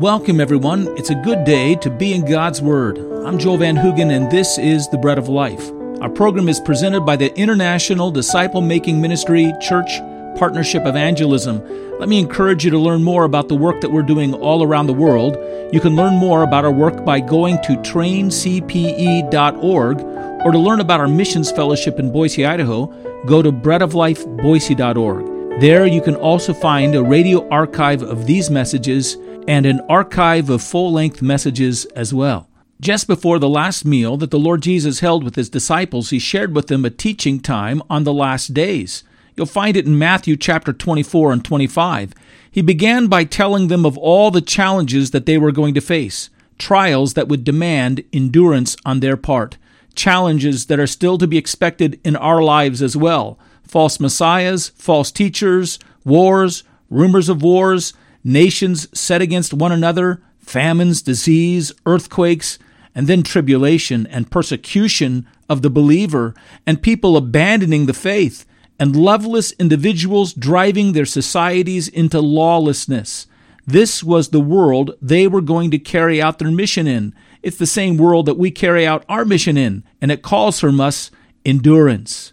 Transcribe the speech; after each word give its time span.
Welcome, 0.00 0.40
everyone. 0.40 0.88
It's 0.96 1.10
a 1.10 1.14
good 1.14 1.44
day 1.44 1.74
to 1.74 1.90
be 1.90 2.14
in 2.14 2.24
God's 2.24 2.62
Word. 2.62 2.96
I'm 3.26 3.38
Joel 3.38 3.58
Van 3.58 3.76
Hoogen, 3.76 4.10
and 4.10 4.30
this 4.30 4.56
is 4.56 4.88
The 4.88 4.96
Bread 4.96 5.18
of 5.18 5.28
Life. 5.28 5.70
Our 6.00 6.08
program 6.08 6.48
is 6.48 6.58
presented 6.58 7.02
by 7.02 7.16
the 7.16 7.38
International 7.38 8.10
Disciple 8.10 8.62
Making 8.62 9.02
Ministry 9.02 9.52
Church 9.60 9.90
Partnership 10.38 10.86
Evangelism. 10.86 11.62
Let 11.98 12.08
me 12.08 12.18
encourage 12.18 12.64
you 12.64 12.70
to 12.70 12.78
learn 12.78 13.04
more 13.04 13.24
about 13.24 13.48
the 13.48 13.56
work 13.56 13.82
that 13.82 13.92
we're 13.92 14.00
doing 14.00 14.32
all 14.32 14.62
around 14.62 14.86
the 14.86 14.94
world. 14.94 15.36
You 15.70 15.80
can 15.80 15.96
learn 15.96 16.14
more 16.14 16.44
about 16.44 16.64
our 16.64 16.72
work 16.72 17.04
by 17.04 17.20
going 17.20 17.56
to 17.64 17.76
traincpe.org 17.76 20.00
or 20.00 20.50
to 20.50 20.58
learn 20.58 20.80
about 20.80 21.00
our 21.00 21.08
missions 21.08 21.52
fellowship 21.52 21.98
in 21.98 22.10
Boise, 22.10 22.46
Idaho, 22.46 22.86
go 23.26 23.42
to 23.42 23.52
breadoflifeboise.org. 23.52 25.60
There 25.60 25.86
you 25.86 26.00
can 26.00 26.16
also 26.16 26.54
find 26.54 26.94
a 26.94 27.02
radio 27.02 27.46
archive 27.50 28.02
of 28.02 28.26
these 28.26 28.48
messages 28.48 29.18
and 29.50 29.66
an 29.66 29.80
archive 29.88 30.48
of 30.48 30.62
full 30.62 30.92
length 30.92 31.20
messages 31.20 31.84
as 31.86 32.14
well. 32.14 32.48
Just 32.80 33.08
before 33.08 33.40
the 33.40 33.48
last 33.48 33.84
meal 33.84 34.16
that 34.18 34.30
the 34.30 34.38
Lord 34.38 34.62
Jesus 34.62 35.00
held 35.00 35.24
with 35.24 35.34
his 35.34 35.50
disciples, 35.50 36.10
he 36.10 36.20
shared 36.20 36.54
with 36.54 36.68
them 36.68 36.84
a 36.84 36.90
teaching 36.90 37.40
time 37.40 37.82
on 37.90 38.04
the 38.04 38.12
last 38.12 38.54
days. 38.54 39.02
You'll 39.34 39.46
find 39.46 39.76
it 39.76 39.86
in 39.86 39.98
Matthew 39.98 40.36
chapter 40.36 40.72
24 40.72 41.32
and 41.32 41.44
25. 41.44 42.14
He 42.48 42.62
began 42.62 43.08
by 43.08 43.24
telling 43.24 43.66
them 43.66 43.84
of 43.84 43.98
all 43.98 44.30
the 44.30 44.40
challenges 44.40 45.10
that 45.10 45.26
they 45.26 45.36
were 45.36 45.50
going 45.50 45.74
to 45.74 45.80
face, 45.80 46.30
trials 46.56 47.14
that 47.14 47.26
would 47.26 47.42
demand 47.42 48.04
endurance 48.12 48.76
on 48.84 49.00
their 49.00 49.16
part, 49.16 49.58
challenges 49.96 50.66
that 50.66 50.78
are 50.78 50.86
still 50.86 51.18
to 51.18 51.26
be 51.26 51.36
expected 51.36 51.98
in 52.04 52.14
our 52.14 52.40
lives 52.40 52.80
as 52.80 52.96
well 52.96 53.36
false 53.64 53.98
messiahs, 53.98 54.68
false 54.76 55.10
teachers, 55.10 55.80
wars, 56.04 56.62
rumors 56.88 57.28
of 57.28 57.42
wars, 57.42 57.94
nations 58.24 58.86
set 58.98 59.22
against 59.22 59.54
one 59.54 59.72
another, 59.72 60.22
famines, 60.38 61.02
disease, 61.02 61.72
earthquakes, 61.86 62.58
and 62.94 63.06
then 63.06 63.22
tribulation 63.22 64.06
and 64.08 64.30
persecution 64.30 65.26
of 65.48 65.62
the 65.62 65.70
believer, 65.70 66.34
and 66.66 66.82
people 66.82 67.16
abandoning 67.16 67.86
the 67.86 67.94
faith, 67.94 68.44
and 68.78 68.96
loveless 68.96 69.52
individuals 69.52 70.32
driving 70.32 70.92
their 70.92 71.04
societies 71.04 71.88
into 71.88 72.20
lawlessness. 72.20 73.26
This 73.66 74.02
was 74.02 74.28
the 74.28 74.40
world 74.40 74.96
they 75.00 75.28
were 75.28 75.42
going 75.42 75.70
to 75.70 75.78
carry 75.78 76.20
out 76.20 76.38
their 76.38 76.50
mission 76.50 76.86
in. 76.86 77.14
It's 77.42 77.58
the 77.58 77.66
same 77.66 77.96
world 77.96 78.26
that 78.26 78.38
we 78.38 78.50
carry 78.50 78.86
out 78.86 79.04
our 79.08 79.24
mission 79.24 79.56
in, 79.56 79.84
and 80.00 80.10
it 80.10 80.22
calls 80.22 80.58
from 80.58 80.80
us 80.80 81.10
endurance. 81.44 82.32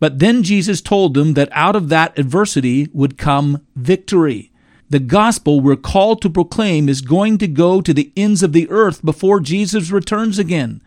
But 0.00 0.20
then 0.20 0.42
Jesus 0.42 0.80
told 0.80 1.14
them 1.14 1.34
that 1.34 1.48
out 1.52 1.74
of 1.74 1.88
that 1.88 2.18
adversity 2.18 2.88
would 2.92 3.18
come 3.18 3.66
victory. 3.74 4.47
The 4.90 4.98
gospel 4.98 5.60
we're 5.60 5.76
called 5.76 6.22
to 6.22 6.30
proclaim 6.30 6.88
is 6.88 7.02
going 7.02 7.36
to 7.38 7.46
go 7.46 7.82
to 7.82 7.92
the 7.92 8.10
ends 8.16 8.42
of 8.42 8.54
the 8.54 8.70
earth 8.70 9.04
before 9.04 9.38
Jesus 9.38 9.90
returns 9.90 10.38
again. 10.38 10.80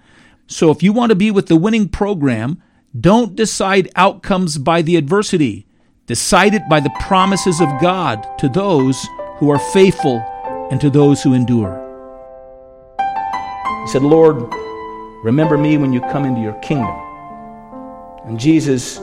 So 0.48 0.72
if 0.72 0.82
you 0.82 0.92
want 0.92 1.12
to 1.12 1.16
be 1.16 1.30
with 1.30 1.46
the 1.46 1.56
winning 1.56 1.88
program, 1.88 2.62
don't 3.00 3.36
decide 3.36 3.90
outcomes 3.96 4.58
by 4.58 4.82
the 4.82 4.96
adversity. 4.96 5.68
Decide 6.08 6.56
it 6.56 6.68
by 6.68 6.80
the 6.80 6.90
promises 7.00 7.62
of 7.62 7.70
God 7.80 8.28
to 8.40 8.50
those 8.50 9.08
who 9.38 9.52
are 9.52 9.60
faithful 9.60 10.18
and 10.72 10.82
to 10.82 10.90
those 10.90 11.22
who 11.22 11.36
endure. 11.36 11.78
He 13.84 13.88
said, 13.88 14.02
Lord, 14.02 14.52
remember 15.24 15.60
me 15.60 15.78
when 15.78 15.94
you 15.94 16.02
come 16.02 16.26
into 16.26 16.42
your 16.42 16.60
kingdom. 16.62 17.00
And 18.26 18.40
Jesus, 18.40 18.98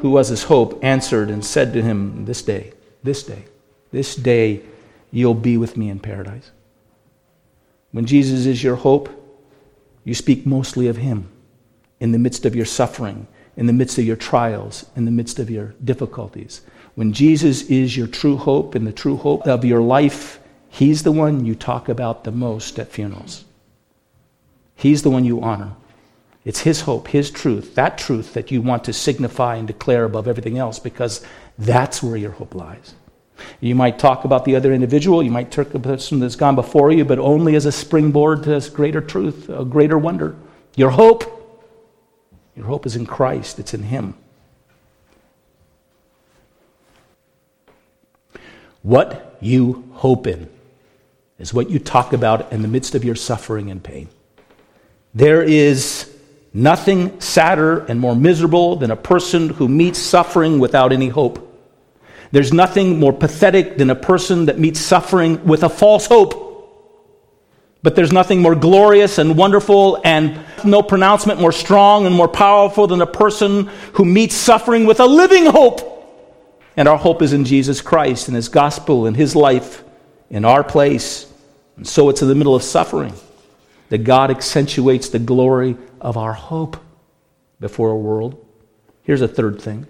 who 0.00 0.10
was 0.10 0.28
his 0.28 0.42
hope, 0.42 0.78
answered 0.82 1.30
and 1.30 1.44
said 1.44 1.72
to 1.74 1.80
him, 1.82 2.24
This 2.24 2.42
day, 2.42 2.72
this 3.02 3.22
day, 3.22 3.44
this 3.96 4.14
day, 4.14 4.60
you'll 5.10 5.32
be 5.32 5.56
with 5.56 5.76
me 5.78 5.88
in 5.88 5.98
paradise. 5.98 6.50
When 7.92 8.04
Jesus 8.04 8.44
is 8.44 8.62
your 8.62 8.76
hope, 8.76 9.08
you 10.04 10.14
speak 10.14 10.44
mostly 10.44 10.86
of 10.86 10.98
him 10.98 11.28
in 11.98 12.12
the 12.12 12.18
midst 12.18 12.44
of 12.44 12.54
your 12.54 12.66
suffering, 12.66 13.26
in 13.56 13.66
the 13.66 13.72
midst 13.72 13.96
of 13.96 14.04
your 14.04 14.16
trials, 14.16 14.84
in 14.96 15.06
the 15.06 15.10
midst 15.10 15.38
of 15.38 15.48
your 15.48 15.74
difficulties. 15.82 16.60
When 16.94 17.14
Jesus 17.14 17.62
is 17.70 17.96
your 17.96 18.06
true 18.06 18.36
hope 18.36 18.74
and 18.74 18.86
the 18.86 18.92
true 18.92 19.16
hope 19.16 19.46
of 19.46 19.64
your 19.64 19.80
life, 19.80 20.40
he's 20.68 21.02
the 21.02 21.12
one 21.12 21.46
you 21.46 21.54
talk 21.54 21.88
about 21.88 22.24
the 22.24 22.32
most 22.32 22.78
at 22.78 22.92
funerals. 22.92 23.46
He's 24.74 25.02
the 25.02 25.10
one 25.10 25.24
you 25.24 25.40
honor. 25.40 25.72
It's 26.44 26.60
His 26.60 26.82
hope, 26.82 27.08
His 27.08 27.30
truth, 27.30 27.74
that 27.76 27.96
truth 27.96 28.34
that 28.34 28.50
you 28.50 28.60
want 28.60 28.84
to 28.84 28.92
signify 28.92 29.56
and 29.56 29.66
declare 29.66 30.04
above 30.04 30.28
everything 30.28 30.58
else 30.58 30.78
because 30.78 31.24
that's 31.58 32.02
where 32.02 32.18
your 32.18 32.32
hope 32.32 32.54
lies. 32.54 32.94
You 33.60 33.74
might 33.74 33.98
talk 33.98 34.24
about 34.24 34.44
the 34.44 34.56
other 34.56 34.72
individual, 34.72 35.22
you 35.22 35.30
might 35.30 35.50
talk 35.50 35.68
about 35.68 35.82
the 35.82 35.88
person 35.88 36.20
that's 36.20 36.36
gone 36.36 36.54
before 36.54 36.92
you, 36.92 37.04
but 37.04 37.18
only 37.18 37.54
as 37.54 37.66
a 37.66 37.72
springboard 37.72 38.42
to 38.44 38.50
this 38.50 38.68
greater 38.68 39.00
truth, 39.00 39.48
a 39.48 39.64
greater 39.64 39.98
wonder. 39.98 40.36
Your 40.74 40.90
hope, 40.90 41.24
your 42.54 42.66
hope 42.66 42.86
is 42.86 42.96
in 42.96 43.06
Christ, 43.06 43.58
it's 43.58 43.74
in 43.74 43.82
Him. 43.82 44.14
What 48.82 49.36
you 49.40 49.88
hope 49.94 50.26
in 50.26 50.48
is 51.38 51.52
what 51.52 51.68
you 51.68 51.78
talk 51.78 52.12
about 52.12 52.52
in 52.52 52.62
the 52.62 52.68
midst 52.68 52.94
of 52.94 53.04
your 53.04 53.16
suffering 53.16 53.70
and 53.70 53.82
pain. 53.82 54.08
There 55.14 55.42
is 55.42 56.14
nothing 56.52 57.20
sadder 57.20 57.80
and 57.86 58.00
more 58.00 58.14
miserable 58.14 58.76
than 58.76 58.90
a 58.90 58.96
person 58.96 59.48
who 59.48 59.68
meets 59.68 59.98
suffering 59.98 60.58
without 60.58 60.92
any 60.92 61.08
hope. 61.08 61.45
There's 62.32 62.52
nothing 62.52 62.98
more 62.98 63.12
pathetic 63.12 63.78
than 63.78 63.90
a 63.90 63.94
person 63.94 64.46
that 64.46 64.58
meets 64.58 64.80
suffering 64.80 65.44
with 65.44 65.62
a 65.62 65.68
false 65.68 66.06
hope. 66.06 66.44
But 67.82 67.94
there's 67.94 68.12
nothing 68.12 68.42
more 68.42 68.54
glorious 68.54 69.18
and 69.18 69.36
wonderful 69.36 70.00
and 70.04 70.40
no 70.64 70.82
pronouncement 70.82 71.40
more 71.40 71.52
strong 71.52 72.06
and 72.06 72.14
more 72.14 72.28
powerful 72.28 72.86
than 72.86 73.00
a 73.00 73.06
person 73.06 73.66
who 73.92 74.04
meets 74.04 74.34
suffering 74.34 74.86
with 74.86 74.98
a 74.98 75.06
living 75.06 75.46
hope. 75.46 75.92
And 76.76 76.88
our 76.88 76.98
hope 76.98 77.22
is 77.22 77.32
in 77.32 77.44
Jesus 77.44 77.80
Christ 77.80 78.28
and 78.28 78.34
His 78.34 78.48
gospel 78.48 79.06
and 79.06 79.16
His 79.16 79.36
life 79.36 79.84
in 80.30 80.44
our 80.44 80.64
place. 80.64 81.32
And 81.76 81.86
so 81.86 82.08
it's 82.08 82.22
in 82.22 82.28
the 82.28 82.34
middle 82.34 82.54
of 82.54 82.62
suffering 82.62 83.14
that 83.88 83.98
God 83.98 84.30
accentuates 84.30 85.10
the 85.10 85.18
glory 85.18 85.76
of 86.00 86.16
our 86.16 86.32
hope 86.32 86.76
before 87.60 87.90
a 87.90 87.96
world. 87.96 88.44
Here's 89.04 89.22
a 89.22 89.28
third 89.28 89.62
thing 89.62 89.86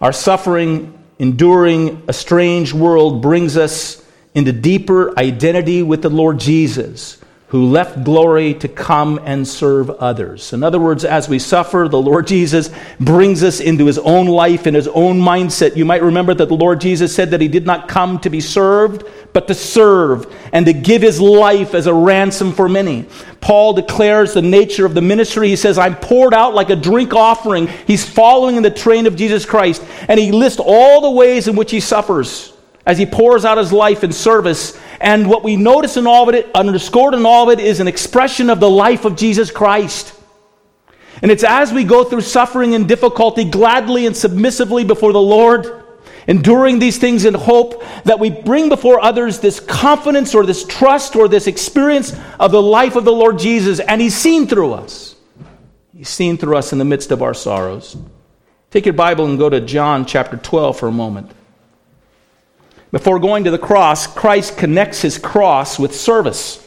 our 0.00 0.12
suffering, 0.12 0.99
enduring 1.20 2.02
a 2.08 2.12
strange 2.14 2.72
world, 2.72 3.20
brings 3.20 3.58
us 3.58 4.02
into 4.34 4.52
deeper 4.52 5.16
identity 5.18 5.82
with 5.82 6.00
the 6.00 6.08
Lord 6.08 6.40
Jesus 6.40 7.19
who 7.50 7.66
left 7.66 8.04
glory 8.04 8.54
to 8.54 8.68
come 8.68 9.20
and 9.24 9.46
serve 9.46 9.90
others. 9.90 10.52
In 10.52 10.62
other 10.62 10.78
words, 10.78 11.04
as 11.04 11.28
we 11.28 11.40
suffer, 11.40 11.88
the 11.90 12.00
Lord 12.00 12.28
Jesus 12.28 12.70
brings 13.00 13.42
us 13.42 13.58
into 13.58 13.86
his 13.86 13.98
own 13.98 14.26
life 14.26 14.66
and 14.66 14.76
his 14.76 14.86
own 14.86 15.18
mindset. 15.18 15.74
You 15.74 15.84
might 15.84 16.02
remember 16.02 16.32
that 16.32 16.48
the 16.48 16.54
Lord 16.54 16.80
Jesus 16.80 17.12
said 17.12 17.32
that 17.32 17.40
he 17.40 17.48
did 17.48 17.66
not 17.66 17.88
come 17.88 18.20
to 18.20 18.30
be 18.30 18.40
served, 18.40 19.04
but 19.32 19.48
to 19.48 19.54
serve 19.54 20.32
and 20.52 20.64
to 20.66 20.72
give 20.72 21.02
his 21.02 21.20
life 21.20 21.74
as 21.74 21.88
a 21.88 21.94
ransom 21.94 22.52
for 22.52 22.68
many. 22.68 23.06
Paul 23.40 23.72
declares 23.72 24.32
the 24.32 24.42
nature 24.42 24.86
of 24.86 24.94
the 24.94 25.02
ministry. 25.02 25.48
He 25.48 25.56
says, 25.56 25.76
I'm 25.76 25.96
poured 25.96 26.34
out 26.34 26.54
like 26.54 26.70
a 26.70 26.76
drink 26.76 27.14
offering. 27.14 27.66
He's 27.66 28.08
following 28.08 28.58
in 28.58 28.62
the 28.62 28.70
train 28.70 29.08
of 29.08 29.16
Jesus 29.16 29.44
Christ. 29.44 29.84
And 30.06 30.20
he 30.20 30.30
lists 30.30 30.60
all 30.64 31.00
the 31.00 31.10
ways 31.10 31.48
in 31.48 31.56
which 31.56 31.72
he 31.72 31.80
suffers 31.80 32.52
as 32.86 32.98
he 32.98 33.06
pours 33.06 33.44
out 33.44 33.58
his 33.58 33.72
life 33.72 34.04
in 34.04 34.12
service. 34.12 34.78
And 35.00 35.28
what 35.28 35.42
we 35.42 35.56
notice 35.56 35.96
in 35.96 36.06
all 36.06 36.28
of 36.28 36.34
it, 36.34 36.50
underscored 36.54 37.14
in 37.14 37.24
all 37.24 37.50
of 37.50 37.58
it, 37.58 37.64
is 37.64 37.80
an 37.80 37.88
expression 37.88 38.50
of 38.50 38.60
the 38.60 38.68
life 38.68 39.06
of 39.06 39.16
Jesus 39.16 39.50
Christ. 39.50 40.14
And 41.22 41.30
it's 41.30 41.44
as 41.44 41.72
we 41.72 41.84
go 41.84 42.04
through 42.04 42.20
suffering 42.20 42.74
and 42.74 42.86
difficulty 42.86 43.44
gladly 43.44 44.06
and 44.06 44.16
submissively 44.16 44.84
before 44.84 45.12
the 45.12 45.20
Lord, 45.20 45.84
enduring 46.26 46.78
these 46.78 46.98
things 46.98 47.24
in 47.24 47.32
hope, 47.32 47.82
that 48.04 48.18
we 48.18 48.30
bring 48.30 48.68
before 48.68 49.00
others 49.00 49.40
this 49.40 49.58
confidence 49.58 50.34
or 50.34 50.44
this 50.44 50.64
trust 50.64 51.16
or 51.16 51.28
this 51.28 51.46
experience 51.46 52.14
of 52.38 52.52
the 52.52 52.62
life 52.62 52.94
of 52.94 53.06
the 53.06 53.12
Lord 53.12 53.38
Jesus. 53.38 53.80
And 53.80 54.02
He's 54.02 54.14
seen 54.14 54.46
through 54.46 54.74
us. 54.74 55.16
He's 55.96 56.10
seen 56.10 56.36
through 56.36 56.56
us 56.56 56.72
in 56.72 56.78
the 56.78 56.84
midst 56.84 57.10
of 57.10 57.22
our 57.22 57.34
sorrows. 57.34 57.96
Take 58.70 58.86
your 58.86 58.94
Bible 58.94 59.26
and 59.26 59.38
go 59.38 59.48
to 59.48 59.60
John 59.60 60.04
chapter 60.04 60.36
12 60.36 60.78
for 60.78 60.88
a 60.88 60.92
moment. 60.92 61.32
Before 62.90 63.20
going 63.20 63.44
to 63.44 63.50
the 63.50 63.58
cross, 63.58 64.06
Christ 64.06 64.56
connects 64.56 65.00
his 65.00 65.16
cross 65.16 65.78
with 65.78 65.94
service, 65.94 66.66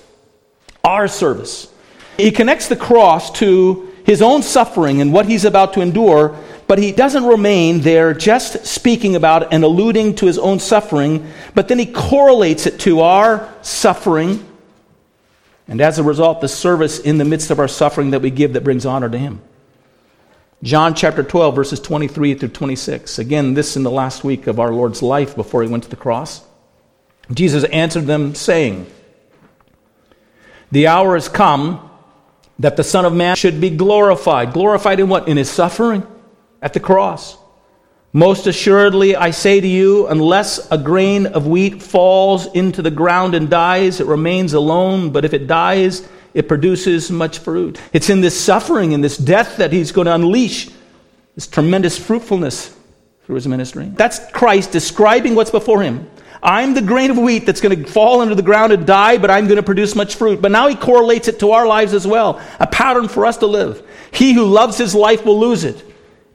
our 0.84 1.08
service. 1.08 1.72
He 2.18 2.32
connects 2.32 2.68
the 2.68 2.76
cross 2.76 3.32
to 3.40 3.92
his 4.06 4.22
own 4.22 4.42
suffering 4.42 5.02
and 5.02 5.12
what 5.12 5.26
he's 5.26 5.46
about 5.46 5.74
to 5.74 5.82
endure, 5.82 6.38
but 6.68 6.80
he 6.80 6.92
doesn't 6.92 7.26
remain 7.26 7.82
there 7.82 8.14
just 8.14 8.66
speaking 8.66 9.16
about 9.16 9.54
and 9.54 9.64
alluding 9.64 10.16
to 10.16 10.26
his 10.26 10.38
own 10.38 10.60
suffering, 10.60 11.30
but 11.56 11.68
then 11.68 11.80
he 11.80 11.86
correlates 11.86 12.66
it 12.68 12.80
to 12.82 13.02
our 13.02 13.54
suffering, 13.62 14.46
and 15.68 15.82
as 15.82 16.00
a 16.00 16.04
result, 16.04 16.42
the 16.42 16.48
service 16.48 17.00
in 17.00 17.18
the 17.18 17.26
midst 17.26 17.50
of 17.50 17.60
our 17.60 17.68
suffering 17.68 18.12
that 18.12 18.22
we 18.22 18.30
give 18.30 18.54
that 18.54 18.64
brings 18.64 18.86
honor 18.86 19.10
to 19.10 19.18
him. 19.18 19.42
John 20.64 20.96
chapter 20.96 21.24
12, 21.24 21.56
verses 21.56 21.80
23 21.82 22.36
through 22.36 22.48
26. 22.48 23.20
Again, 23.20 23.54
this 23.54 23.76
in 23.76 23.84
the 23.84 23.92
last 23.92 24.24
week 24.24 24.48
of 24.48 24.62
our 24.62 24.72
Lord's 24.72 25.04
life 25.04 25.36
before 25.36 25.62
he 25.62 25.68
went 25.68 25.84
to 25.84 25.90
the 25.90 25.98
cross. 25.98 26.42
Jesus 27.34 27.66
answered 27.66 28.06
them, 28.06 28.34
saying, 28.34 28.90
The 30.72 30.88
hour 30.88 31.16
has 31.16 31.28
come 31.28 31.92
that 32.60 32.78
the 32.78 32.84
Son 32.84 33.04
of 33.04 33.14
Man 33.14 33.36
should 33.36 33.60
be 33.60 33.72
glorified. 33.72 34.54
Glorified 34.54 35.02
in 35.02 35.10
what? 35.10 35.28
In 35.28 35.36
his 35.36 35.52
suffering 35.52 36.08
at 36.62 36.72
the 36.72 36.80
cross. 36.80 37.38
Most 38.14 38.48
assuredly, 38.48 39.18
I 39.18 39.32
say 39.32 39.60
to 39.60 39.68
you, 39.68 40.08
unless 40.08 40.72
a 40.72 40.78
grain 40.78 41.26
of 41.26 41.46
wheat 41.46 41.84
falls 41.84 42.46
into 42.54 42.82
the 42.82 42.92
ground 42.92 43.36
and 43.36 43.50
dies, 43.50 44.00
it 44.00 44.08
remains 44.08 44.54
alone, 44.54 45.12
but 45.12 45.26
if 45.26 45.34
it 45.34 45.46
dies, 45.46 46.08
it 46.34 46.48
produces 46.48 47.12
much 47.12 47.40
fruit. 47.40 47.80
It's 47.94 48.10
in 48.10 48.22
this 48.22 48.40
suffering 48.40 48.94
and 48.94 49.04
this 49.04 49.18
death 49.18 49.58
that 49.58 49.72
he's 49.72 49.92
going 49.92 50.06
to 50.06 50.16
unleash 50.16 50.70
this 51.36 51.48
tremendous 51.48 51.98
fruitfulness 51.98 52.76
through 53.26 53.36
his 53.36 53.48
ministry. 53.48 53.92
That's 53.94 54.20
Christ 54.32 54.72
describing 54.72 55.36
what's 55.36 55.52
before 55.52 55.82
him. 55.82 56.10
I'm 56.42 56.74
the 56.74 56.82
grain 56.82 57.10
of 57.10 57.18
wheat 57.18 57.46
that's 57.46 57.62
going 57.62 57.84
to 57.84 57.90
fall 57.90 58.22
into 58.22 58.36
the 58.36 58.42
ground 58.42 58.74
and 58.74 58.86
die, 58.86 59.18
but 59.18 59.32
I'm 59.32 59.46
going 59.46 59.58
to 59.58 59.64
produce 59.64 59.96
much 59.96 60.16
fruit. 60.16 60.42
But 60.42 60.52
now 60.52 60.68
he 60.68 60.76
correlates 60.76 61.30
it 61.30 61.40
to 61.40 61.52
our 61.52 61.66
lives 61.66 61.94
as 61.94 62.06
well, 62.06 62.42
a 62.60 62.68
pattern 62.68 63.08
for 63.08 63.26
us 63.26 63.38
to 63.38 63.48
live. 63.48 63.82
He 64.12 64.34
who 64.34 64.44
loves 64.44 64.78
his 64.78 64.94
life 64.94 65.24
will 65.24 65.40
lose 65.40 65.64
it, 65.64 65.82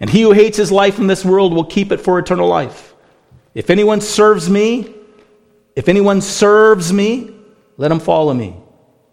and 0.01 0.09
he 0.09 0.23
who 0.23 0.33
hates 0.33 0.57
his 0.57 0.73
life 0.73 0.99
in 0.99 1.09
this 1.09 1.27
world 1.27 1.53
will 1.53 1.65
keep 1.65 1.93
it 1.93 2.01
for 2.01 2.19
eternal 2.19 2.49
life. 2.49 2.95
If 3.55 3.69
anyone 3.69 4.01
serves 4.01 4.49
me, 4.49 4.95
if 5.77 5.91
anyone 5.91 6.23
serves 6.23 6.91
me, 6.91 7.35
let 7.77 7.93
him 7.93 8.01
follow 8.01 8.33
me. 8.33 8.57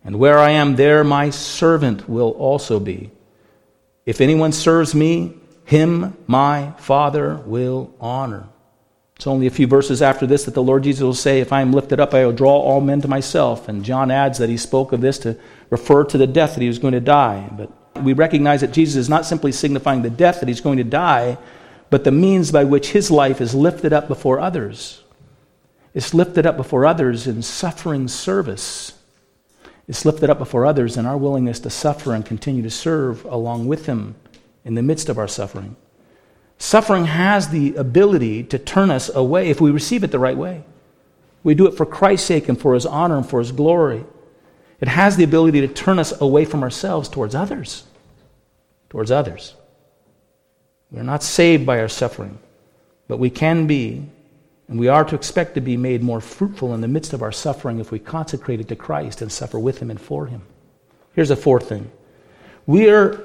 And 0.05 0.19
where 0.19 0.37
I 0.37 0.51
am, 0.51 0.75
there 0.75 1.03
my 1.03 1.31
servant 1.31 2.07
will 2.07 2.29
also 2.31 2.79
be. 2.79 3.11
If 4.05 4.21
anyone 4.21 4.51
serves 4.51 4.93
me, 4.93 5.33
him 5.65 6.15
my 6.27 6.73
Father 6.77 7.37
will 7.45 7.93
honor. 7.99 8.47
It's 9.15 9.27
only 9.27 9.47
a 9.47 9.51
few 9.51 9.65
verses 9.65 10.01
after 10.01 10.27
this 10.27 10.43
that 10.43 10.53
the 10.53 10.61
Lord 10.61 10.83
Jesus 10.83 11.01
will 11.01 11.13
say, 11.13 11.39
If 11.39 11.51
I 11.51 11.61
am 11.61 11.71
lifted 11.71 11.99
up, 11.99 12.13
I 12.13 12.25
will 12.25 12.33
draw 12.33 12.53
all 12.53 12.81
men 12.81 13.01
to 13.01 13.07
myself. 13.07 13.67
And 13.67 13.83
John 13.83 14.11
adds 14.11 14.37
that 14.37 14.49
he 14.49 14.57
spoke 14.57 14.91
of 14.91 15.01
this 15.01 15.17
to 15.19 15.39
refer 15.69 16.03
to 16.03 16.17
the 16.17 16.27
death 16.27 16.53
that 16.53 16.61
he 16.61 16.67
was 16.67 16.79
going 16.79 16.93
to 16.93 16.99
die. 16.99 17.49
But 17.51 17.71
we 18.03 18.13
recognize 18.13 18.61
that 18.61 18.73
Jesus 18.73 18.97
is 18.97 19.09
not 19.09 19.25
simply 19.25 19.51
signifying 19.51 20.01
the 20.01 20.09
death 20.09 20.39
that 20.39 20.49
he's 20.49 20.61
going 20.61 20.77
to 20.77 20.83
die, 20.83 21.37
but 21.89 22.03
the 22.03 22.11
means 22.11 22.51
by 22.51 22.65
which 22.65 22.91
his 22.91 23.09
life 23.09 23.39
is 23.39 23.55
lifted 23.55 23.93
up 23.93 24.07
before 24.07 24.39
others. 24.39 25.01
It's 25.93 26.13
lifted 26.13 26.45
up 26.45 26.57
before 26.57 26.85
others 26.85 27.25
in 27.25 27.41
suffering 27.41 28.09
service. 28.09 28.94
It's 29.87 30.05
lifted 30.05 30.29
up 30.29 30.39
before 30.39 30.65
others 30.65 30.97
in 30.97 31.05
our 31.05 31.17
willingness 31.17 31.59
to 31.61 31.69
suffer 31.69 32.13
and 32.13 32.25
continue 32.25 32.63
to 32.63 32.69
serve 32.69 33.23
along 33.25 33.67
with 33.67 33.85
him 33.85 34.15
in 34.63 34.75
the 34.75 34.81
midst 34.81 35.09
of 35.09 35.17
our 35.17 35.27
suffering. 35.27 35.75
Suffering 36.57 37.05
has 37.05 37.49
the 37.49 37.75
ability 37.75 38.43
to 38.45 38.57
turn 38.57 38.89
us 38.89 39.09
away 39.13 39.49
if 39.49 39.61
we 39.61 39.71
receive 39.71 40.03
it 40.03 40.11
the 40.11 40.19
right 40.19 40.37
way. 40.37 40.63
We 41.43 41.53
do 41.53 41.67
it 41.67 41.75
for 41.75 41.85
Christ's 41.85 42.27
sake 42.27 42.49
and 42.49 42.59
for 42.59 42.73
his 42.73 42.85
honor 42.85 43.17
and 43.17 43.29
for 43.29 43.39
his 43.39 43.51
glory. 43.51 44.03
It 44.81 44.87
has 44.87 45.15
the 45.15 45.23
ability 45.23 45.61
to 45.61 45.67
turn 45.67 45.99
us 45.99 46.19
away 46.19 46.45
from 46.45 46.63
ourselves 46.63 47.07
towards 47.07 47.35
others. 47.35 47.83
Towards 48.89 49.11
others. 49.11 49.53
We 50.91 50.99
are 50.99 51.03
not 51.03 51.23
saved 51.23 51.65
by 51.65 51.79
our 51.79 51.87
suffering, 51.87 52.39
but 53.07 53.19
we 53.19 53.29
can 53.29 53.67
be, 53.67 54.07
and 54.67 54.79
we 54.79 54.87
are 54.87 55.05
to 55.05 55.15
expect 55.15 55.53
to 55.55 55.61
be 55.61 55.77
made 55.77 56.01
more 56.01 56.21
fruitful 56.21 56.73
in 56.73 56.81
the 56.81 56.87
midst 56.87 57.13
of 57.13 57.21
our 57.21 57.31
suffering 57.31 57.79
if 57.79 57.91
we 57.91 57.99
consecrate 57.99 58.59
it 58.59 58.67
to 58.69 58.75
Christ 58.75 59.21
and 59.21 59.31
suffer 59.31 59.59
with 59.59 59.79
him 59.79 59.91
and 59.91 60.01
for 60.01 60.25
him. 60.25 60.41
Here's 61.13 61.31
a 61.31 61.35
fourth 61.35 61.69
thing 61.69 61.91
we 62.65 62.89
are 62.89 63.21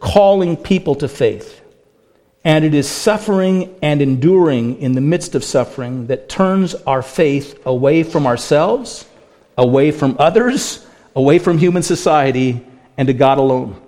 calling 0.00 0.56
people 0.56 0.94
to 0.96 1.08
faith. 1.08 1.62
And 2.44 2.64
it 2.64 2.74
is 2.74 2.88
suffering 2.88 3.74
and 3.82 4.00
enduring 4.00 4.80
in 4.80 4.92
the 4.92 5.00
midst 5.00 5.34
of 5.34 5.42
suffering 5.42 6.06
that 6.06 6.28
turns 6.28 6.76
our 6.76 7.02
faith 7.02 7.60
away 7.66 8.04
from 8.04 8.24
ourselves, 8.24 9.04
away 9.58 9.90
from 9.90 10.14
others, 10.20 10.86
away 11.16 11.40
from 11.40 11.58
human 11.58 11.82
society, 11.82 12.64
and 12.96 13.08
to 13.08 13.14
God 13.14 13.38
alone. 13.38 13.82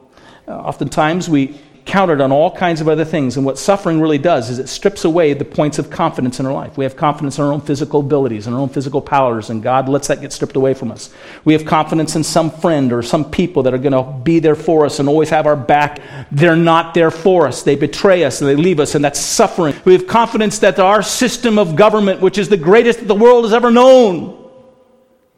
Oftentimes 0.48 1.28
we 1.28 1.60
counted 1.88 2.20
on 2.20 2.31
all 2.31 2.55
kinds 2.55 2.81
of 2.81 2.88
other 2.88 3.05
things. 3.05 3.37
And 3.37 3.44
what 3.44 3.58
suffering 3.58 4.00
really 4.00 4.19
does 4.19 4.50
is 4.50 4.58
it 4.58 4.69
strips 4.69 5.05
away 5.05 5.32
the 5.32 5.44
points 5.44 5.79
of 5.79 5.90
confidence 5.90 6.38
in 6.38 6.46
our 6.46 6.52
life. 6.52 6.76
We 6.76 6.85
have 6.85 6.96
confidence 6.96 7.38
in 7.38 7.44
our 7.44 7.52
own 7.52 7.62
physical 7.62 8.00
abilities 8.00 8.46
and 8.46 8.55
our 8.55 8.61
own 8.61 8.69
physical 8.69 9.00
powers, 9.00 9.50
and 9.50 9.62
God 9.62 9.88
lets 9.88 10.06
that 10.08 10.20
get 10.20 10.32
stripped 10.32 10.55
away 10.55 10.75
from 10.75 10.93
us. 10.93 11.11
We 11.44 11.55
have 11.55 11.64
confidence 11.64 12.14
in 12.14 12.23
some 12.23 12.50
friend 12.50 12.93
or 12.93 13.02
some 13.02 13.31
people 13.31 13.64
that 13.64 13.75
are 13.75 13.79
going 13.79 13.93
to 13.93 14.20
be 14.23 14.38
there 14.38 14.55
for 14.55 14.85
us 14.85 15.00
and 15.00 15.08
always 15.08 15.31
have 15.31 15.46
our 15.46 15.56
back. 15.56 16.00
They're 16.31 16.55
not 16.55 16.94
there 16.94 17.11
for 17.11 17.49
us. 17.49 17.62
They 17.62 17.75
betray 17.75 18.23
us 18.23 18.41
and 18.41 18.49
they 18.49 18.56
leave 18.56 18.79
us, 18.79 18.94
and 18.94 19.05
that's 19.05 19.19
suffering. 19.19 19.75
We 19.84 19.94
have 19.94 20.06
confidence 20.06 20.58
that 20.61 20.79
our 20.79 21.02
system 21.02 21.58
of 21.58 21.75
government, 21.75 22.20
which 22.20 22.38
is 22.38 22.49
the 22.49 22.56
greatest 22.56 23.00
that 23.00 23.08
the 23.08 23.14
world 23.14 23.44
has 23.44 23.52
ever 23.52 23.70
known, 23.70 24.38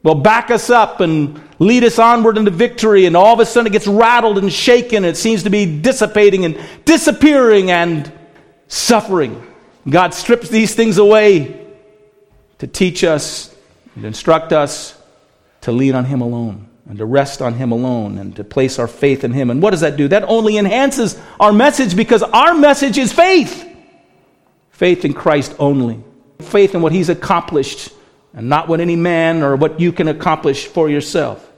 will 0.02 0.14
back 0.14 0.50
us 0.50 0.70
up 0.70 1.00
and 1.00 1.40
lead 1.58 1.84
us 1.84 1.98
onward 1.98 2.38
into 2.38 2.50
victory, 2.50 3.06
and 3.06 3.16
all 3.16 3.34
of 3.34 3.40
a 3.40 3.46
sudden 3.46 3.66
it 3.66 3.72
gets 3.72 3.86
rattled 3.86 4.38
and 4.38 4.52
shaken, 4.52 5.04
it 5.04 5.16
seems 5.16 5.42
to 5.42 5.50
be 5.50 5.80
dissipating 5.80 6.44
and 6.44 6.58
disappearing 6.84 7.70
and 7.70 8.10
suffering. 8.68 9.46
God 9.88 10.14
strips 10.14 10.48
these 10.48 10.74
things 10.74 10.98
away 10.98 11.66
to 12.58 12.66
teach 12.66 13.04
us 13.04 13.54
and 13.94 14.04
instruct 14.04 14.52
us 14.52 14.96
to 15.62 15.72
lean 15.72 15.94
on 15.94 16.04
Him 16.04 16.20
alone 16.20 16.68
and 16.88 16.98
to 16.98 17.04
rest 17.04 17.42
on 17.42 17.54
Him 17.54 17.72
alone 17.72 18.18
and 18.18 18.34
to 18.36 18.44
place 18.44 18.78
our 18.78 18.88
faith 18.88 19.24
in 19.24 19.32
Him. 19.32 19.50
And 19.50 19.62
what 19.62 19.70
does 19.70 19.80
that 19.80 19.96
do? 19.96 20.08
That 20.08 20.24
only 20.24 20.56
enhances 20.56 21.20
our 21.38 21.52
message 21.52 21.94
because 21.94 22.22
our 22.22 22.54
message 22.54 22.98
is 22.98 23.12
faith. 23.12 23.66
Faith 24.70 25.04
in 25.04 25.12
Christ 25.12 25.54
only. 25.58 26.02
Faith 26.40 26.74
in 26.74 26.80
what 26.80 26.92
He's 26.92 27.08
accomplished 27.08 27.92
and 28.34 28.48
not 28.48 28.68
what 28.68 28.80
any 28.80 28.96
man 28.96 29.42
or 29.42 29.56
what 29.56 29.80
you 29.80 29.92
can 29.92 30.08
accomplish 30.08 30.66
for 30.66 30.88
yourself. 30.88 31.50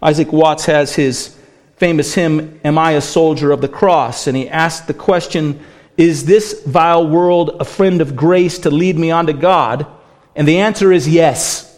Isaac 0.00 0.32
Watts 0.32 0.66
has 0.66 0.94
his 0.94 1.36
famous 1.76 2.14
hymn, 2.14 2.60
Am 2.64 2.78
I 2.78 2.92
a 2.92 3.00
Soldier 3.00 3.50
of 3.52 3.60
the 3.60 3.68
Cross? 3.68 4.26
And 4.26 4.36
he 4.36 4.48
asked 4.48 4.86
the 4.86 4.94
question, 4.94 5.64
Is 5.96 6.24
this 6.24 6.62
vile 6.64 7.06
world 7.06 7.56
a 7.60 7.64
friend 7.64 8.00
of 8.00 8.16
grace 8.16 8.58
to 8.60 8.70
lead 8.70 8.98
me 8.98 9.10
on 9.10 9.26
to 9.26 9.32
God? 9.32 9.86
And 10.34 10.46
the 10.46 10.60
answer 10.60 10.92
is 10.92 11.08
yes. 11.08 11.68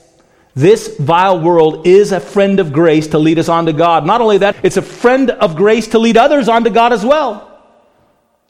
This 0.54 0.96
vile 0.98 1.40
world 1.40 1.86
is 1.86 2.12
a 2.12 2.20
friend 2.20 2.60
of 2.60 2.72
grace 2.72 3.08
to 3.08 3.18
lead 3.18 3.38
us 3.38 3.48
on 3.48 3.66
to 3.66 3.72
God. 3.72 4.06
Not 4.06 4.20
only 4.20 4.38
that, 4.38 4.56
it's 4.62 4.76
a 4.76 4.82
friend 4.82 5.30
of 5.30 5.56
grace 5.56 5.88
to 5.88 5.98
lead 5.98 6.16
others 6.16 6.48
on 6.48 6.64
to 6.64 6.70
God 6.70 6.92
as 6.92 7.04
well. 7.04 7.50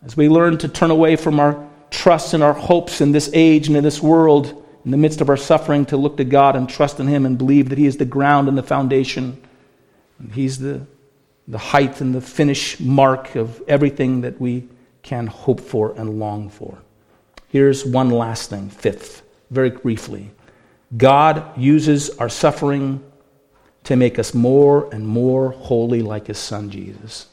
As 0.05 0.17
we 0.17 0.29
learn 0.29 0.59
to 0.59 0.69
turn 0.69 0.91
away 0.91 1.17
from 1.17 1.41
our 1.41 1.67
trust 1.91 2.35
and 2.35 2.43
our 2.43 2.53
hopes 2.53 3.01
in 3.01 3.13
this 3.13 3.31
age 3.33 3.69
and 3.69 3.77
in 3.77 3.83
this 3.85 4.03
world, 4.03 4.64
in 4.85 4.91
the 4.91 4.97
midst 4.97 5.21
of 5.21 5.29
our 5.29 5.37
suffering, 5.37 5.87
to 5.87 5.97
look 5.97 6.17
to 6.19 6.25
God 6.25 6.57
and 6.57 6.69
trust 6.69 7.01
in 7.01 7.07
Him 7.07 7.25
and 7.25 7.39
believe 7.39 7.69
that 7.71 7.79
He 7.79 7.87
is 7.87 7.97
the 7.97 8.05
ground 8.05 8.49
and 8.49 8.59
the 8.59 8.63
foundation. 8.63 9.43
He's 10.33 10.59
the, 10.59 10.87
the 11.49 11.59
height 11.59 12.01
and 12.01 12.15
the 12.15 12.21
finish 12.21 12.79
mark 12.81 13.35
of 13.35 13.63
everything 13.67 14.21
that 14.23 14.41
we 14.41 14.69
can 15.03 15.27
hope 15.27 15.61
for 15.61 15.95
and 15.97 16.19
long 16.19 16.51
for. 16.51 16.79
Here's 17.49 17.85
one 17.85 18.11
last 18.11 18.51
thing, 18.51 18.69
fifth, 18.69 19.23
very 19.51 19.71
briefly. 19.71 20.31
God 20.97 21.59
uses 21.59 22.11
our 22.19 22.29
suffering 22.29 23.03
to 23.85 23.97
make 23.97 24.19
us 24.19 24.35
more 24.35 24.93
and 24.93 25.07
more 25.07 25.51
holy 25.53 26.03
like 26.03 26.27
His 26.27 26.39
Son 26.39 26.71
Jesus. 26.71 27.27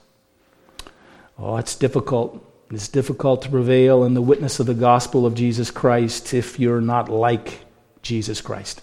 Oh, 1.38 1.58
it's 1.58 1.76
difficult 1.76 2.46
it's 2.72 2.88
difficult 2.88 3.42
to 3.42 3.50
prevail 3.50 4.06
in 4.06 4.14
the 4.14 4.22
witness 4.22 4.60
of 4.60 4.66
the 4.66 4.74
gospel 4.74 5.26
of 5.26 5.36
Jesus 5.36 5.72
Christ 5.72 6.34
if 6.34 6.60
you're 6.60 6.82
not 6.82 7.10
like 7.10 7.60
Jesus 8.02 8.40
Christ. 8.40 8.82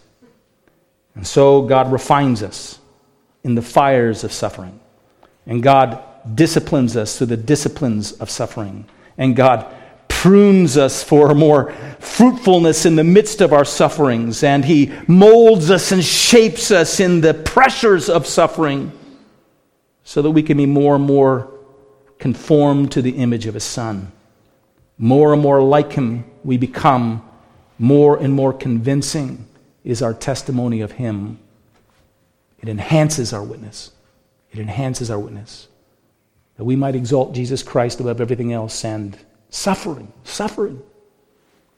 And 1.15 1.27
so 1.27 1.63
God 1.63 1.91
refines 1.91 2.43
us 2.43 2.79
in 3.43 3.55
the 3.55 3.63
fires 3.63 4.25
of 4.25 4.33
suffering. 4.33 4.79
And 5.47 5.63
God 5.63 6.03
disciplines 6.35 6.97
us 6.97 7.17
through 7.17 7.29
the 7.29 7.37
disciplines 7.37 8.13
of 8.13 8.31
suffering. 8.31 8.85
And 9.17 9.35
God 9.35 9.75
prunes 10.09 10.77
us 10.77 11.03
for 11.03 11.35
more 11.35 11.73
fruitfulness 12.01 12.85
in 12.85 12.97
the 12.97 13.05
midst 13.05 13.41
of 13.41 13.53
our 13.53 13.65
sufferings. 13.65 14.43
And 14.43 14.65
He 14.65 14.93
molds 15.07 15.71
us 15.71 15.93
and 15.93 16.05
shapes 16.05 16.71
us 16.71 17.01
in 17.01 17.21
the 17.21 17.35
pressures 17.35 18.09
of 18.11 18.27
suffering 18.27 18.93
so 20.05 20.23
that 20.23 20.31
we 20.31 20.43
can 20.43 20.57
be 20.57 20.67
more 20.67 20.95
and 20.97 21.05
more 21.05 21.58
conformed 22.19 22.93
to 22.93 23.03
the 23.03 23.13
image 23.13 23.47
of 23.47 23.55
his 23.55 23.65
son. 23.65 24.13
More 24.99 25.33
and 25.33 25.41
more 25.41 25.63
like 25.63 25.93
him 25.93 26.25
we 26.43 26.57
become, 26.57 27.23
more 27.79 28.17
and 28.17 28.35
more 28.35 28.53
convincing 28.53 29.47
is 29.85 30.03
our 30.03 30.13
testimony 30.13 30.81
of 30.81 30.93
him. 30.93 31.39
It 32.61 32.69
enhances 32.69 33.33
our 33.33 33.43
witness. 33.43 33.93
It 34.53 34.59
enhances 34.59 35.11
our 35.11 35.19
witness. 35.19 35.69
That 36.57 36.65
we 36.65 36.75
might 36.75 36.97
exalt 36.97 37.35
Jesus 37.35 37.63
Christ 37.63 38.01
above 38.01 38.21
everything 38.21 38.53
else 38.53 38.85
and 38.85 39.17
suffering, 39.51 40.13
suffering 40.25 40.83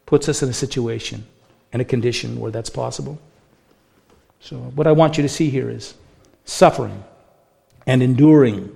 puts 0.07 0.29
us 0.29 0.43
in 0.43 0.49
a 0.49 0.55
situation 0.55 1.27
and 1.73 1.81
a 1.81 1.85
condition 1.85 2.41
where 2.41 2.51
that's 2.51 2.71
possible. 2.71 3.19
So, 4.41 4.57
what 4.57 4.87
I 4.87 4.93
want 4.93 5.19
you 5.19 5.23
to 5.23 5.29
see 5.29 5.51
here 5.51 5.69
is 5.69 5.95
suffering 6.45 7.05
and 7.87 8.03
enduring 8.03 8.75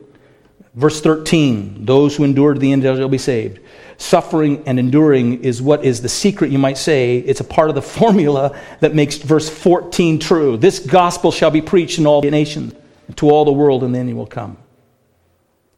Verse 0.74 1.00
13 1.00 1.84
those 1.84 2.16
who 2.16 2.24
endure 2.24 2.54
to 2.54 2.60
the 2.60 2.72
end 2.72 2.82
shall 2.82 3.08
be 3.08 3.18
saved. 3.18 3.60
Suffering 3.96 4.62
and 4.66 4.78
enduring 4.78 5.44
is 5.44 5.62
what 5.62 5.84
is 5.84 6.02
the 6.02 6.08
secret, 6.08 6.50
you 6.50 6.58
might 6.58 6.78
say. 6.78 7.18
It's 7.18 7.40
a 7.40 7.44
part 7.44 7.68
of 7.68 7.74
the 7.76 7.82
formula 8.00 8.58
that 8.80 8.94
makes 8.94 9.16
verse 9.16 9.48
14 9.48 10.18
true. 10.18 10.56
This 10.56 10.80
gospel 10.80 11.30
shall 11.30 11.50
be 11.50 11.62
preached 11.62 11.98
in 11.98 12.06
all 12.06 12.20
the 12.20 12.30
nations, 12.30 12.74
to 13.16 13.30
all 13.30 13.44
the 13.44 13.52
world, 13.52 13.84
and 13.84 13.94
then 13.94 14.08
he 14.08 14.14
will 14.14 14.26
come. 14.26 14.56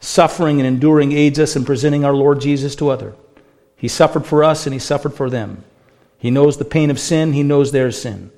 Suffering 0.00 0.60
and 0.60 0.66
enduring 0.66 1.12
aids 1.12 1.38
us 1.38 1.56
in 1.56 1.64
presenting 1.64 2.04
our 2.04 2.14
Lord 2.14 2.40
Jesus 2.40 2.74
to 2.76 2.90
others. 2.90 3.14
He 3.76 3.88
suffered 3.88 4.24
for 4.24 4.42
us 4.42 4.66
and 4.66 4.72
he 4.72 4.78
suffered 4.78 5.12
for 5.12 5.28
them. 5.28 5.62
He 6.18 6.30
knows 6.30 6.56
the 6.56 6.64
pain 6.64 6.90
of 6.90 6.98
sin, 6.98 7.34
he 7.34 7.42
knows 7.42 7.72
their 7.72 7.90
sin. 7.92 8.30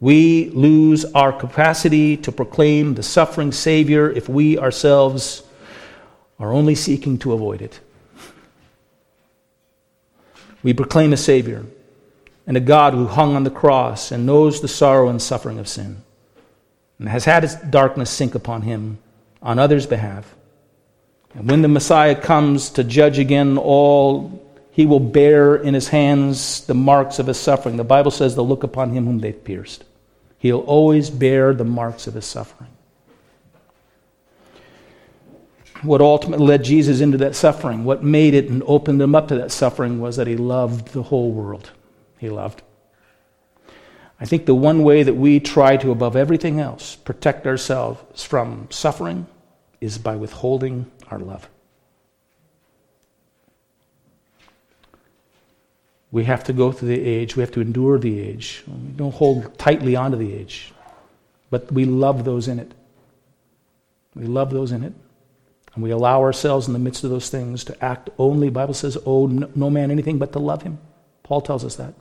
We 0.00 0.50
lose 0.50 1.04
our 1.06 1.32
capacity 1.32 2.16
to 2.18 2.30
proclaim 2.30 2.94
the 2.94 3.02
suffering 3.02 3.50
Savior 3.50 4.08
if 4.08 4.28
we 4.28 4.56
ourselves 4.56 5.42
are 6.38 6.52
only 6.52 6.74
seeking 6.74 7.18
to 7.18 7.32
avoid 7.32 7.62
it. 7.62 7.80
We 10.62 10.72
proclaim 10.72 11.12
a 11.12 11.16
Savior 11.16 11.66
and 12.46 12.56
a 12.56 12.60
God 12.60 12.94
who 12.94 13.06
hung 13.06 13.36
on 13.36 13.44
the 13.44 13.50
cross 13.50 14.10
and 14.10 14.26
knows 14.26 14.60
the 14.60 14.68
sorrow 14.68 15.08
and 15.08 15.20
suffering 15.20 15.58
of 15.58 15.68
sin 15.68 16.02
and 16.98 17.08
has 17.08 17.24
had 17.24 17.42
his 17.42 17.54
darkness 17.54 18.10
sink 18.10 18.34
upon 18.34 18.62
him 18.62 18.98
on 19.40 19.58
others' 19.58 19.86
behalf. 19.86 20.34
And 21.34 21.48
when 21.48 21.62
the 21.62 21.68
Messiah 21.68 22.14
comes 22.14 22.70
to 22.70 22.84
judge 22.84 23.18
again 23.18 23.56
all 23.56 24.48
he 24.78 24.86
will 24.86 25.00
bear 25.00 25.56
in 25.56 25.74
his 25.74 25.88
hands 25.88 26.64
the 26.66 26.74
marks 26.74 27.18
of 27.18 27.26
his 27.26 27.36
suffering. 27.36 27.76
The 27.76 27.82
Bible 27.82 28.12
says 28.12 28.36
they'll 28.36 28.46
look 28.46 28.62
upon 28.62 28.90
him 28.92 29.06
whom 29.06 29.18
they've 29.18 29.44
pierced. 29.44 29.82
He'll 30.38 30.60
always 30.60 31.10
bear 31.10 31.52
the 31.52 31.64
marks 31.64 32.06
of 32.06 32.14
his 32.14 32.26
suffering. 32.26 32.70
What 35.82 36.00
ultimately 36.00 36.46
led 36.46 36.64
Jesus 36.64 37.00
into 37.00 37.18
that 37.18 37.36
suffering, 37.36 37.84
what 37.84 38.02
made 38.02 38.34
it 38.34 38.48
and 38.48 38.62
opened 38.66 39.00
him 39.00 39.14
up 39.14 39.28
to 39.28 39.36
that 39.36 39.52
suffering, 39.52 40.00
was 40.00 40.16
that 40.16 40.26
he 40.26 40.36
loved 40.36 40.88
the 40.88 41.04
whole 41.04 41.30
world. 41.30 41.70
He 42.18 42.28
loved. 42.28 42.62
I 44.20 44.24
think 44.24 44.46
the 44.46 44.54
one 44.54 44.82
way 44.82 45.04
that 45.04 45.14
we 45.14 45.38
try 45.38 45.76
to, 45.76 45.92
above 45.92 46.16
everything 46.16 46.58
else, 46.58 46.96
protect 46.96 47.46
ourselves 47.46 48.24
from 48.24 48.66
suffering 48.70 49.26
is 49.80 49.98
by 49.98 50.16
withholding 50.16 50.90
our 51.10 51.20
love. 51.20 51.48
We 56.10 56.24
have 56.24 56.42
to 56.44 56.52
go 56.52 56.72
through 56.72 56.88
the 56.88 57.00
age. 57.00 57.36
We 57.36 57.42
have 57.42 57.52
to 57.52 57.60
endure 57.60 57.98
the 57.98 58.18
age. 58.18 58.64
We 58.66 58.92
don't 58.96 59.14
hold 59.14 59.56
tightly 59.58 59.94
onto 59.94 60.16
the 60.16 60.34
age, 60.34 60.72
but 61.50 61.70
we 61.70 61.84
love 61.84 62.24
those 62.24 62.48
in 62.48 62.58
it. 62.58 62.72
We 64.16 64.26
love 64.26 64.50
those 64.50 64.72
in 64.72 64.82
it. 64.82 64.94
And 65.78 65.84
we 65.84 65.92
allow 65.92 66.22
ourselves 66.22 66.66
in 66.66 66.72
the 66.72 66.80
midst 66.80 67.04
of 67.04 67.10
those 67.10 67.30
things 67.30 67.62
to 67.62 67.84
act 67.84 68.10
only, 68.18 68.50
Bible 68.50 68.74
says, 68.74 68.96
oh, 69.06 69.22
owe 69.22 69.26
no 69.28 69.70
man 69.70 69.92
anything 69.92 70.18
but 70.18 70.32
to 70.32 70.40
love 70.40 70.62
him. 70.62 70.80
Paul 71.22 71.40
tells 71.40 71.64
us 71.64 71.76
that. 71.76 71.94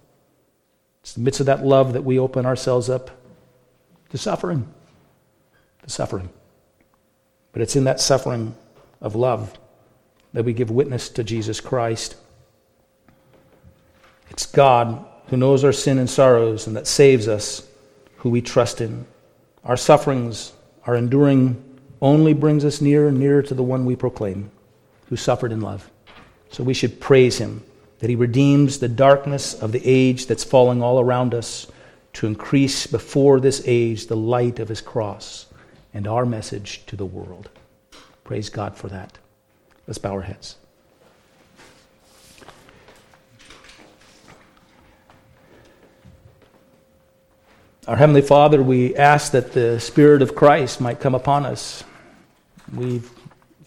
It's 1.03 1.13
the 1.13 1.21
midst 1.21 1.41
of 1.41 1.45
that 1.45 1.63
love 1.63 1.93
that 1.93 2.03
we 2.03 2.17
open 2.17 2.47
ourselves 2.47 2.89
up 2.89 3.11
to 4.09 4.17
suffering. 4.17 4.67
To 5.83 5.89
suffering. 5.91 6.29
But 7.51 7.61
it's 7.61 7.75
in 7.75 7.83
that 7.83 7.99
suffering 7.99 8.55
of 8.99 9.15
love 9.15 9.55
that 10.33 10.43
we 10.43 10.53
give 10.53 10.71
witness 10.71 11.09
to 11.09 11.23
Jesus 11.23 11.61
Christ. 11.61 12.15
It's 14.31 14.47
God 14.47 15.05
who 15.27 15.37
knows 15.37 15.63
our 15.63 15.71
sin 15.71 15.99
and 15.99 16.09
sorrows 16.09 16.65
and 16.65 16.75
that 16.75 16.87
saves 16.87 17.27
us, 17.27 17.61
who 18.15 18.31
we 18.31 18.41
trust 18.41 18.81
in. 18.81 19.05
Our 19.63 19.77
sufferings, 19.77 20.51
our 20.87 20.95
enduring, 20.95 21.63
only 22.01 22.33
brings 22.33 22.63
us 22.63 22.81
nearer 22.81 23.07
and 23.07 23.19
nearer 23.19 23.41
to 23.41 23.53
the 23.53 23.63
one 23.63 23.85
we 23.85 23.95
proclaim, 23.95 24.51
who 25.09 25.15
suffered 25.15 25.51
in 25.51 25.61
love. 25.61 25.89
So 26.49 26.63
we 26.63 26.73
should 26.73 26.99
praise 26.99 27.37
him 27.37 27.63
that 27.99 28.09
he 28.09 28.15
redeems 28.15 28.79
the 28.79 28.87
darkness 28.87 29.53
of 29.53 29.71
the 29.71 29.81
age 29.83 30.27
that's 30.27 30.43
falling 30.43 30.81
all 30.81 30.99
around 30.99 31.33
us 31.33 31.67
to 32.13 32.27
increase 32.27 32.87
before 32.87 33.39
this 33.39 33.61
age 33.65 34.07
the 34.07 34.17
light 34.17 34.59
of 34.59 34.69
his 34.69 34.81
cross 34.81 35.47
and 35.93 36.07
our 36.07 36.25
message 36.25 36.85
to 36.87 36.95
the 36.95 37.05
world. 37.05 37.49
Praise 38.23 38.49
God 38.49 38.75
for 38.75 38.87
that. 38.89 39.17
Let's 39.87 39.97
bow 39.97 40.13
our 40.13 40.21
heads. 40.21 40.57
Our 47.87 47.95
Heavenly 47.95 48.21
Father, 48.21 48.61
we 48.61 48.97
ask 48.97 49.31
that 49.31 49.53
the 49.53 49.79
Spirit 49.79 50.21
of 50.21 50.35
Christ 50.35 50.81
might 50.81 50.99
come 50.99 51.15
upon 51.15 51.45
us. 51.45 51.85
We've 52.75 53.09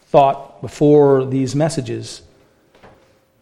thought 0.08 0.60
before 0.60 1.24
these 1.24 1.56
messages, 1.56 2.20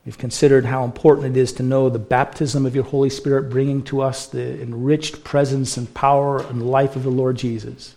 we've 0.07 0.17
considered 0.17 0.67
how 0.67 0.85
important 0.85 1.37
it 1.37 1.41
is 1.41 1.53
to 1.55 1.65
know 1.65 1.89
the 1.89 1.99
baptism 1.99 2.65
of 2.65 2.77
your 2.77 2.85
Holy 2.85 3.11
Spirit, 3.11 3.51
bringing 3.51 3.83
to 3.87 4.03
us 4.03 4.29
the 4.29 4.63
enriched 4.63 5.25
presence 5.25 5.77
and 5.77 5.93
power 5.95 6.41
and 6.47 6.71
life 6.71 6.95
of 6.95 7.03
the 7.03 7.11
Lord 7.11 7.37
Jesus. 7.37 7.97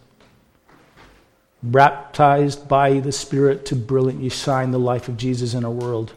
Baptized 1.62 2.68
by 2.68 3.00
the 3.00 3.12
Spirit 3.12 3.64
to 3.68 3.76
brilliantly 3.76 4.30
shine 4.30 4.72
the 4.72 4.80
life 4.80 5.08
of 5.08 5.18
Jesus 5.18 5.54
in 5.54 5.64
our 5.64 5.70
world, 5.70 6.14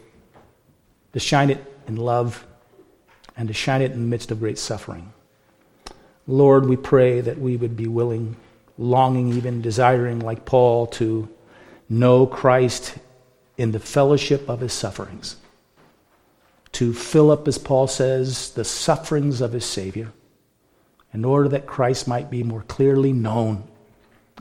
to 1.13 1.19
shine 1.19 1.51
it 1.51 1.63
in 1.87 1.95
love, 1.95 2.43
and 3.37 3.49
to 3.49 3.53
shine 3.53 3.83
it 3.83 3.91
in 3.91 3.99
the 3.99 4.07
midst 4.07 4.31
of 4.31 4.39
great 4.39 4.57
suffering. 4.57 5.13
Lord, 6.27 6.67
we 6.67 6.75
pray 6.75 7.21
that 7.21 7.37
we 7.37 7.55
would 7.55 7.77
be 7.77 7.87
willing, 7.87 8.35
longing, 8.77 9.33
even 9.33 9.61
desiring, 9.61 10.19
like 10.19 10.45
Paul, 10.45 10.87
to 10.87 11.29
know 11.87 12.25
Christ 12.25 12.97
in 13.57 13.71
the 13.71 13.79
fellowship 13.79 14.49
of 14.49 14.59
his 14.59 14.73
sufferings, 14.73 15.37
to 16.73 16.93
fill 16.93 17.31
up, 17.31 17.47
as 17.47 17.57
Paul 17.57 17.87
says, 17.87 18.51
the 18.51 18.65
sufferings 18.65 19.39
of 19.39 19.53
his 19.53 19.65
Savior, 19.65 20.11
in 21.13 21.23
order 21.23 21.47
that 21.49 21.67
Christ 21.67 22.07
might 22.07 22.31
be 22.31 22.43
more 22.43 22.63
clearly 22.63 23.13
known 23.13 23.63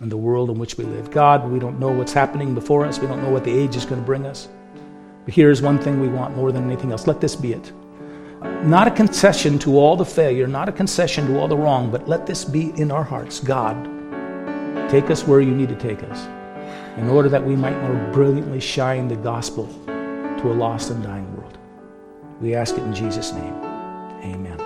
in 0.01 0.09
the 0.09 0.17
world 0.17 0.51
in 0.51 0.59
which 0.59 0.77
we 0.77 0.85
live. 0.85 1.11
God, 1.11 1.49
we 1.49 1.59
don't 1.59 1.79
know 1.79 1.93
what's 1.93 2.13
happening 2.13 2.55
before 2.55 2.85
us, 2.87 2.99
we 2.99 3.07
don't 3.07 3.23
know 3.23 3.31
what 3.31 3.45
the 3.45 3.57
age 3.57 3.77
is 3.77 3.85
going 3.85 4.01
to 4.01 4.07
bring 4.07 4.27
us. 4.27 4.49
But 5.27 5.35
here's 5.35 5.63
one 5.63 5.79
thing 5.79 6.01
we 6.01 6.09
want 6.09 6.35
more 6.35 6.51
than 6.51 6.65
anything 6.65 6.93
else 6.93 7.07
let 7.07 7.21
this 7.21 7.37
be 7.37 7.53
it 7.53 7.73
not 8.65 8.89
a 8.89 8.91
concession 8.91 9.59
to 9.61 9.79
all 9.79 9.97
the 9.97 10.05
failure, 10.05 10.47
not 10.47 10.69
a 10.69 10.73
concession 10.73 11.27
to 11.27 11.39
all 11.39 11.49
the 11.49 11.57
wrong, 11.57 11.91
but 11.91 12.09
let 12.09 12.27
this 12.27 12.45
be 12.45 12.73
in 12.81 12.91
our 12.91 13.05
hearts. 13.05 13.41
God, 13.41 13.85
take 14.91 15.11
us 15.11 15.27
where 15.27 15.41
you 15.41 15.55
need 15.55 15.69
to 15.69 15.77
take 15.77 16.03
us 16.03 16.27
in 16.97 17.09
order 17.09 17.29
that 17.29 17.45
we 17.45 17.57
might 17.57 17.79
more 17.83 18.13
brilliantly 18.13 18.61
shine 18.61 19.09
the 19.09 19.17
gospel 19.17 19.67
to 19.87 20.51
a 20.51 20.55
lost 20.55 20.91
and 20.91 21.03
dying 21.03 21.37
world. 21.37 21.59
We 22.41 22.55
ask 22.55 22.77
it 22.77 22.83
in 22.83 22.95
Jesus' 22.95 23.33
name. 23.33 23.55
Amen. 24.23 24.64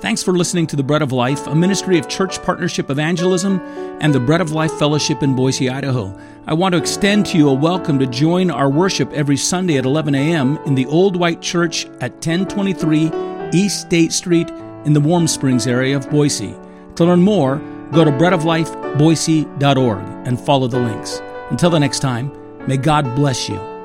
Thanks 0.00 0.22
for 0.22 0.32
listening 0.32 0.68
to 0.68 0.76
The 0.76 0.84
Bread 0.84 1.02
of 1.02 1.10
Life, 1.10 1.48
a 1.48 1.54
ministry 1.56 1.98
of 1.98 2.08
Church 2.08 2.40
Partnership 2.44 2.88
Evangelism 2.88 3.58
and 4.00 4.14
the 4.14 4.20
Bread 4.20 4.40
of 4.40 4.52
Life 4.52 4.70
Fellowship 4.74 5.24
in 5.24 5.34
Boise, 5.34 5.68
Idaho. 5.68 6.16
I 6.46 6.54
want 6.54 6.74
to 6.74 6.78
extend 6.78 7.26
to 7.26 7.36
you 7.36 7.48
a 7.48 7.52
welcome 7.52 7.98
to 7.98 8.06
join 8.06 8.48
our 8.48 8.70
worship 8.70 9.12
every 9.12 9.36
Sunday 9.36 9.76
at 9.76 9.84
11 9.84 10.14
a.m. 10.14 10.56
in 10.66 10.76
the 10.76 10.86
Old 10.86 11.16
White 11.16 11.42
Church 11.42 11.86
at 12.00 12.12
1023 12.12 13.10
East 13.52 13.80
State 13.80 14.12
Street 14.12 14.48
in 14.84 14.92
the 14.92 15.00
Warm 15.00 15.26
Springs 15.26 15.66
area 15.66 15.96
of 15.96 16.08
Boise. 16.10 16.54
To 16.94 17.04
learn 17.04 17.22
more, 17.22 17.56
go 17.90 18.04
to 18.04 18.12
breadoflifeboise.org 18.12 20.26
and 20.28 20.40
follow 20.40 20.68
the 20.68 20.78
links. 20.78 21.20
Until 21.50 21.70
the 21.70 21.80
next 21.80 21.98
time, 21.98 22.30
may 22.68 22.76
God 22.76 23.16
bless 23.16 23.48
you 23.48 23.77